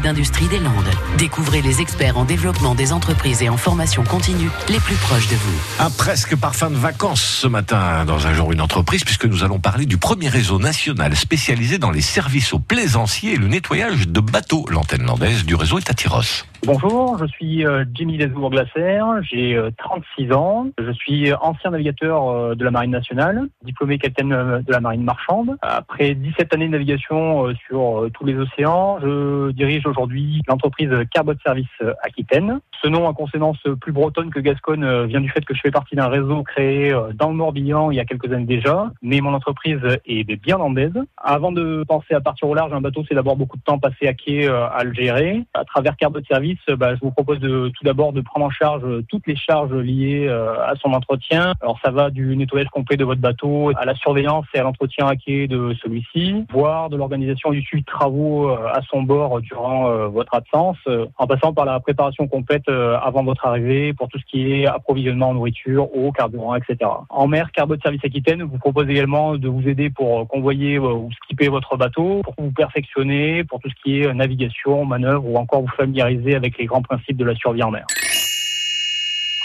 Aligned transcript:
d'industrie 0.00 0.46
des 0.48 0.60
Landes. 0.60 0.90
Découvrez 1.18 1.60
les 1.60 1.80
experts 1.80 2.16
en 2.16 2.24
développement 2.24 2.74
des 2.74 2.92
entreprises 2.92 3.42
et 3.42 3.48
en 3.48 3.56
formation 3.56 4.04
continue 4.04 4.50
les 4.68 4.80
plus 4.80 4.96
proches 4.96 5.28
de 5.28 5.36
vous. 5.36 5.58
Un 5.84 5.90
presque 5.90 6.36
parfum 6.36 6.70
de 6.70 6.76
vacances 6.76 7.22
ce 7.22 7.48
matin 7.48 8.04
dans 8.06 8.26
un 8.26 8.32
jour 8.32 8.52
une 8.52 8.60
entreprise 8.60 9.04
puisque 9.04 9.26
nous 9.26 9.44
allons 9.44 9.58
parler 9.58 9.84
du 9.84 9.98
premier 9.98 10.28
réseau 10.28 10.58
national 10.58 11.16
spécialisé 11.16 11.78
dans 11.78 11.90
les 11.90 12.00
services 12.00 12.52
aux 12.52 12.60
plaisanciers 12.60 13.34
et 13.34 13.36
le 13.36 13.48
nettoyage 13.48 14.08
de 14.08 14.20
bateaux. 14.20 14.64
L'antenne 14.70 15.02
landaise 15.02 15.44
du 15.44 15.54
réseau 15.54 15.78
est. 15.78 15.88
Bonjour, 16.64 17.16
je 17.18 17.26
suis 17.26 17.64
euh, 17.64 17.84
Jimmy 17.94 18.18
Lesbourg-Glacer, 18.18 19.00
j'ai 19.22 19.54
euh, 19.54 19.70
36 19.78 20.32
ans, 20.32 20.66
je 20.76 20.90
suis 20.90 21.32
ancien 21.32 21.70
navigateur 21.70 22.28
euh, 22.28 22.54
de 22.56 22.64
la 22.64 22.72
Marine 22.72 22.90
nationale, 22.90 23.48
diplômé 23.62 23.96
capitaine 23.98 24.32
euh, 24.32 24.60
de 24.60 24.72
la 24.72 24.80
Marine 24.80 25.04
marchande. 25.04 25.56
Après 25.62 26.14
17 26.14 26.52
années 26.54 26.66
de 26.66 26.72
navigation 26.72 27.46
euh, 27.46 27.54
sur 27.66 28.00
euh, 28.00 28.10
tous 28.12 28.24
les 28.24 28.34
océans, 28.36 28.98
je 29.00 29.52
dirige 29.52 29.86
aujourd'hui 29.86 30.42
l'entreprise 30.48 30.90
Carbot 31.12 31.34
Service 31.44 31.66
euh, 31.80 31.94
Aquitaine. 32.02 32.60
Ce 32.82 32.88
nom 32.88 33.08
à 33.08 33.14
consonance 33.14 33.58
plus 33.80 33.92
bretonne 33.92 34.30
que 34.30 34.40
gasconne 34.40 34.82
euh, 34.82 35.06
vient 35.06 35.20
du 35.20 35.30
fait 35.30 35.44
que 35.44 35.54
je 35.54 35.60
fais 35.60 35.70
partie 35.70 35.94
d'un 35.94 36.08
réseau 36.08 36.42
créé 36.42 36.92
euh, 36.92 37.12
dans 37.14 37.28
le 37.28 37.34
Morbihan 37.34 37.92
il 37.92 37.96
y 37.96 38.00
a 38.00 38.04
quelques 38.04 38.32
années 38.32 38.46
déjà, 38.46 38.90
mais 39.00 39.20
mon 39.20 39.32
entreprise 39.32 39.80
est 40.06 40.24
bien 40.42 40.58
landaise. 40.58 40.92
Avant 41.16 41.52
de 41.52 41.84
penser 41.86 42.14
à 42.14 42.20
partir 42.20 42.48
au 42.48 42.54
large, 42.54 42.72
un 42.72 42.80
bateau, 42.80 43.04
c'est 43.08 43.14
d'abord 43.14 43.36
beaucoup 43.36 43.56
de 43.56 43.62
temps 43.62 43.78
passé 43.78 44.08
à 44.08 44.14
quai 44.14 44.48
euh, 44.48 44.68
à 44.68 44.82
le 44.84 44.92
gérer. 44.92 45.44
À 45.54 45.64
travers 45.64 45.96
Carbot 45.96 46.20
Service, 46.28 46.47
euh, 46.68 46.76
bah, 46.76 46.94
je 46.94 47.00
vous 47.00 47.10
propose 47.10 47.40
de, 47.40 47.68
tout 47.68 47.84
d'abord 47.84 48.12
de 48.12 48.20
prendre 48.20 48.46
en 48.46 48.50
charge 48.50 48.84
euh, 48.84 49.04
toutes 49.08 49.26
les 49.26 49.36
charges 49.36 49.72
liées 49.72 50.26
euh, 50.28 50.54
à 50.64 50.74
son 50.76 50.92
entretien. 50.92 51.54
Alors 51.60 51.78
ça 51.84 51.90
va 51.90 52.10
du 52.10 52.36
nettoyage 52.36 52.68
complet 52.68 52.96
de 52.96 53.04
votre 53.04 53.20
bateau 53.20 53.72
à 53.76 53.84
la 53.84 53.94
surveillance 53.94 54.46
et 54.54 54.58
à 54.58 54.62
l'entretien 54.62 55.06
à 55.06 55.16
quai 55.16 55.46
de 55.46 55.74
celui-ci, 55.82 56.44
voire 56.52 56.90
de 56.90 56.96
l'organisation 56.96 57.50
du 57.50 57.62
suivi 57.62 57.82
de 57.82 57.86
travaux 57.86 58.48
à 58.48 58.80
son 58.90 59.02
bord 59.02 59.40
durant 59.40 60.08
votre 60.08 60.34
absence, 60.34 60.76
en 61.16 61.26
passant 61.26 61.52
par 61.52 61.64
la 61.64 61.78
préparation 61.80 62.26
complète 62.28 62.68
avant 62.68 63.24
votre 63.24 63.46
arrivée 63.46 63.92
pour 63.92 64.08
tout 64.08 64.18
ce 64.18 64.24
qui 64.24 64.52
est 64.52 64.66
approvisionnement 64.66 65.30
en 65.30 65.34
nourriture, 65.34 65.88
eau, 65.96 66.12
carburant, 66.12 66.54
etc. 66.54 66.90
En 67.08 67.26
mer, 67.26 67.50
Carbot 67.52 67.76
Service 67.82 68.04
Aquitaine 68.04 68.42
vous 68.42 68.58
propose 68.58 68.88
également 68.88 69.36
de 69.36 69.48
vous 69.48 69.66
aider 69.68 69.90
pour 69.90 70.26
convoyer 70.28 70.78
ou 70.78 71.08
skipper 71.24 71.48
votre 71.48 71.76
bateau, 71.76 72.22
pour 72.24 72.34
vous 72.38 72.52
perfectionner, 72.52 73.44
pour 73.44 73.60
tout 73.60 73.68
ce 73.68 73.74
qui 73.82 74.00
est 74.00 74.12
navigation, 74.14 74.84
manœuvre 74.84 75.26
ou 75.26 75.36
encore 75.36 75.62
vous 75.62 75.68
familiariser 75.76 76.37
avec 76.38 76.56
les 76.58 76.66
grands 76.66 76.82
principes 76.82 77.16
de 77.16 77.24
la 77.24 77.34
survie 77.34 77.62
en 77.62 77.70
mer. 77.70 77.84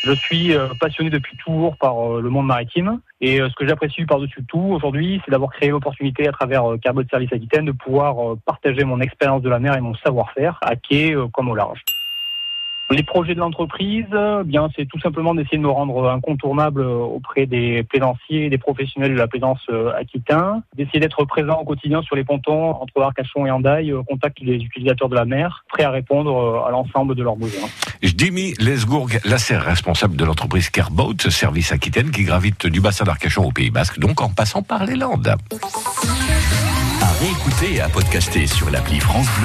Je 0.06 0.12
suis 0.12 0.54
euh, 0.54 0.68
passionné 0.82 1.10
depuis 1.10 1.38
toujours 1.38 1.78
par 1.78 1.98
euh, 1.98 2.22
le 2.22 2.30
monde 2.30 2.48
maritime 2.48 3.00
et 3.22 3.40
euh, 3.40 3.48
ce 3.48 3.56
que 3.56 3.66
j'apprécie 3.66 4.04
par-dessus 4.04 4.44
tout 4.46 4.60
aujourd'hui, 4.60 5.22
c'est 5.24 5.32
d'avoir 5.32 5.50
créé 5.50 5.70
l'opportunité 5.70 6.28
à 6.28 6.34
travers 6.34 6.64
Carbot 6.82 7.04
Service 7.10 7.32
Aquitaine 7.32 7.66
de 7.66 7.72
pouvoir 7.72 8.36
partager 8.46 8.84
mon 8.84 9.00
expérience 9.00 9.42
de 9.42 9.50
la 9.50 9.60
mer 9.60 9.78
et 9.78 9.82
mon 9.82 9.96
savoir-faire 9.96 10.60
à 10.62 10.76
quai 10.76 11.16
comme 11.32 11.48
au 11.48 11.56
large. 11.56 11.80
Les 12.94 13.02
projets 13.02 13.34
de 13.34 13.40
l'entreprise, 13.40 14.06
euh, 14.14 14.44
bien, 14.44 14.70
c'est 14.76 14.86
tout 14.86 15.00
simplement 15.00 15.34
d'essayer 15.34 15.58
de 15.58 15.64
me 15.64 15.70
rendre 15.70 16.12
incontournable 16.12 16.82
euh, 16.82 16.98
auprès 16.98 17.48
des 17.48 17.82
plaisanciers 17.82 18.52
des 18.52 18.60
professionnels 18.60 19.14
de 19.14 19.18
la 19.18 19.26
plaisance 19.26 19.62
euh, 19.72 19.92
aquitaine, 19.98 20.62
d'essayer 20.78 21.00
d'être 21.00 21.26
présent 21.26 21.60
au 21.60 21.66
quotidien 21.66 22.04
sur 22.04 22.16
les 22.16 22.24
pontons 22.24 22.70
entre 22.70 23.02
Arcachon 23.02 23.48
et 23.48 23.52
Andaille, 23.52 23.94
au 23.94 24.04
contact 24.04 24.44
des 24.44 24.58
utilisateurs 24.58 25.10
de 25.10 25.16
la 25.16 25.26
mer, 25.26 25.66
prêt 25.70 25.84
à 25.84 25.90
répondre 25.90 26.38
euh, 26.38 26.68
à 26.68 26.70
l'ensemble 26.70 27.16
de 27.16 27.24
leurs 27.24 27.36
besoins. 27.36 27.68
Jimmy 28.04 28.54
Lesgourg 28.60 29.10
Lasser, 29.26 29.58
responsable 29.58 30.16
de 30.16 30.26
l'entreprise 30.26 30.70
Carboat, 30.70 31.18
service 31.30 31.72
Aquitaine, 31.72 32.12
qui 32.12 32.24
gravite 32.26 32.68
du 32.68 32.80
bassin 32.80 33.06
d'Arcachon 33.06 33.46
au 33.46 33.52
Pays 33.52 33.72
Basque, 33.72 33.98
donc 33.98 34.22
en 34.22 34.30
passant 34.30 34.62
par 34.62 34.86
les 34.86 34.96
Landes. 34.96 35.36
À 37.02 37.12
réécouter 37.20 37.78
et 37.78 37.82
à 37.82 37.90
podcaster 37.90 38.46
sur 38.46 38.70
l'appli 38.70 39.00
France 39.00 39.28
Bleu. 39.40 39.42